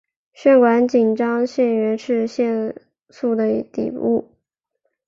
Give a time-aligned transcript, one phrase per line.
[0.33, 2.73] 血管紧张素原是肾
[3.11, 4.31] 素的底物。